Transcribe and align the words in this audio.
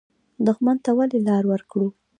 دښمن 0.45 0.77
ته 0.85 0.91
ولې 0.97 1.19
لار 1.27 1.43
ورکړو؟ 1.51 1.87